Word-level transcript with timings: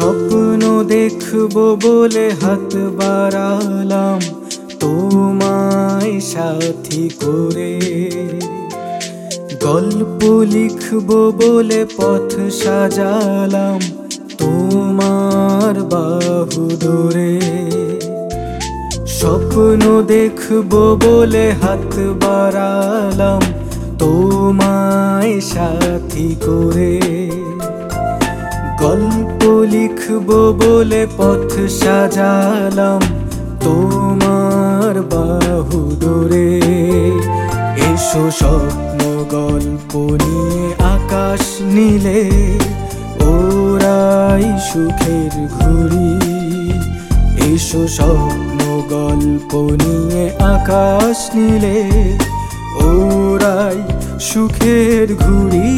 স্বপ্ন 0.00 0.62
দেখব 0.88 1.54
বলে 1.84 2.26
হাত 2.42 2.72
বাড়ালাম। 2.98 4.20
তোমায় 4.80 6.14
সাথী 6.32 7.04
করে 7.22 7.72
গল্প 9.60 10.20
লিখব 10.54 11.08
বলে 11.40 11.80
পথ 11.96 12.30
সাজালাম। 12.62 13.80
তোমার 14.38 15.74
বাহু 15.92 16.64
ধরে 16.80 17.32
স্বপ্ন 19.18 19.82
দেখব 20.06 20.72
বলে 21.04 21.46
হাত 21.62 21.94
বাড়ালাম। 22.22 23.42
তোমায় 23.98 25.34
সাথী 25.52 26.28
করে 26.46 26.94
লিখব 29.72 30.28
বলে 30.60 31.02
পথ 31.18 31.50
সাজালাম 31.80 33.02
তোমার 33.64 34.94
বাহু 35.12 35.80
ধরে 36.04 36.48
এসো 37.88 38.24
স্বপ্ন 38.40 39.00
গল্প 39.36 39.92
নিয়ে 40.24 40.66
আকাশ 40.96 41.42
নীলে, 41.74 42.22
ওরাই 43.30 44.46
সুখের 44.68 45.34
ঘুরি 45.56 46.12
এসো 47.50 47.82
স্বপ্ন 47.96 48.58
গল্প 48.96 49.52
নিয়ে 49.82 50.24
আকাশ 50.54 51.18
নীলে, 51.36 51.78
ওরাই 52.88 53.78
সুখের 54.20 55.08
ঘুরি 55.24 55.70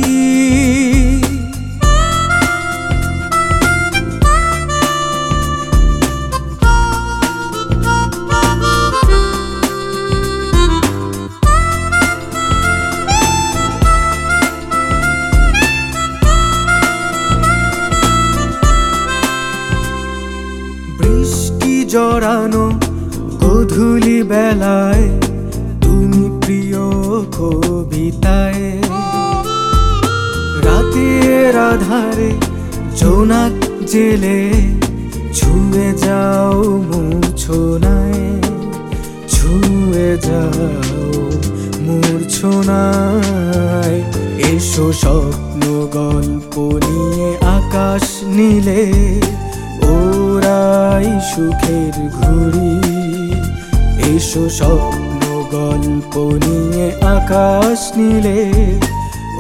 জড়ানো 21.93 22.65
গধূলি 23.43 24.19
বেলায়, 24.23 25.07
তুমি 25.85 26.25
প্রিয় 26.43 26.85
কবিতায়। 27.39 28.65
রাতের 30.67 31.55
আধারে 31.71 32.31
জোনাক 33.01 33.55
জেলে 33.93 34.41
ছুঁয়ে 35.39 35.89
যাও 36.05 36.59
মূর্ছনায়, 36.91 38.25
ছুঁয়ে 39.35 40.11
যাও 40.29 40.73
মূর্ছনায়। 41.87 43.99
এসো 44.53 44.87
স্বপ্ন 45.03 45.63
গল্প 45.99 46.55
নিয়ে 46.87 47.29
আকাশ 47.59 48.05
নীলে 48.37 48.85
ওরাই 51.01 51.19
সুখের 51.31 51.97
ঘুরি 52.17 52.75
এসো 54.09 54.45
স্বপ্ন 54.59 55.23
গল্প 55.53 56.15
নিয়ে 56.45 56.87
আকাশ 57.11 57.81
নীলে 57.97 58.41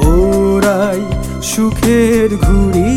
ওরাই 0.06 1.00
সুখের 1.50 2.28
ঘুরি 2.44 2.94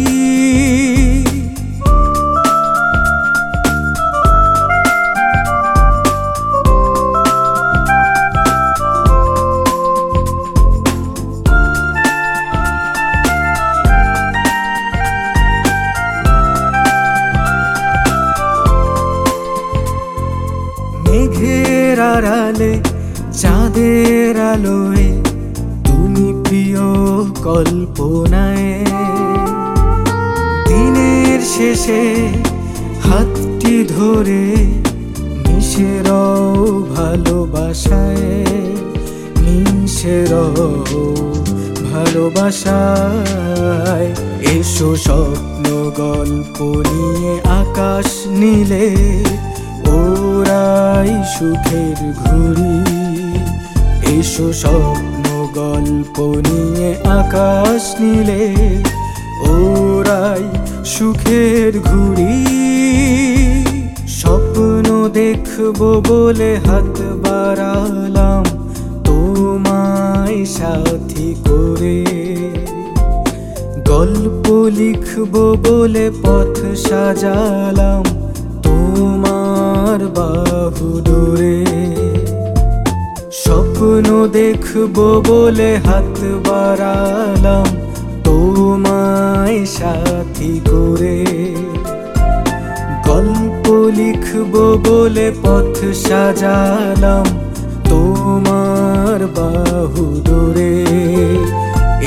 মেঘের 21.13 21.99
আড়ালে, 22.13 22.71
চাঁদের 23.41 24.35
আলোয়, 24.51 25.07
তুমি 25.87 26.27
প্রিয় 26.43 26.85
কল্পনায়। 27.43 28.71
দিনের 30.67 31.39
শেষে 31.55 32.03
হাতটি 33.07 33.75
ধরে 33.95 34.43
মিশে 35.43 35.91
রও 36.07 36.41
ভালোবাসায়, 36.95 38.27
মিশে 39.43 40.17
রও 40.31 40.69
ভালোবাসায়। 41.91 44.09
এসো 44.55 44.89
স্বপ্ন 45.05 45.65
গল্প 46.03 46.57
নিয়ে 46.91 47.33
আকাশ 47.61 48.07
নীলে 48.39 48.87
ওরাই 50.43 51.11
সুখের 51.35 51.99
ঘুরি 52.21 52.75
এসো 54.15 54.47
স্বপ্ন 54.53 55.25
গল্প 55.59 56.17
নিয়ে 56.47 56.89
আকাশ 57.19 57.83
নীলে, 58.01 58.45
ওরাই 59.51 60.43
সুখের 60.93 61.73
ঘুরি 61.89 62.37
স্বপ্ন 64.19 64.87
দেখব 65.19 65.79
বলে 66.09 66.51
হাত 66.65 66.95
বাড়ালাম 67.23 68.43
তোমায় 69.05 70.39
সাথী 70.57 71.29
করে। 71.47 71.99
গল্প 73.91 74.45
লিখব 74.79 75.33
বলে 75.65 76.05
পথ 76.23 76.55
সাজালাম 76.87 78.03
ধরে 81.09 81.57
স্বপ্ন 83.43 84.07
দেখব 84.39 84.97
বলে 85.29 85.71
হাত 85.85 86.17
বাড়ালাম 86.47 87.67
তোমায় 88.25 89.59
সাথী 89.77 90.53
করে। 90.71 91.19
গল্প 93.09 93.65
লিখব 93.99 94.53
বলে 94.87 95.27
পথ 95.43 95.75
সাজালাম 96.07 97.25
তোমার 97.89 99.19
বাহু 99.37 100.05
ধরে 100.29 100.73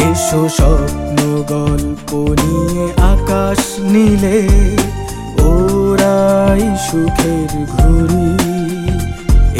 এসো 0.06 0.42
স্বপ্ন 0.58 1.18
গল্প 1.54 2.10
নিয়ে 2.42 2.86
আকাশ 3.14 3.60
নীলে, 3.92 4.40
ওরাই 5.48 6.64
সুখের 6.86 7.52
ঘুরি 7.74 8.30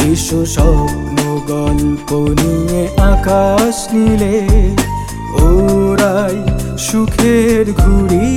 এসো 0.07 0.41
স্বপ্ন 0.55 1.19
গল্প 1.49 2.11
নিয়ে 2.41 2.83
আকাশ 3.07 3.77
নীলে 3.93 4.37
ওরাই 5.43 6.37
সুখের 6.87 7.67
ঘুরি 7.81 8.31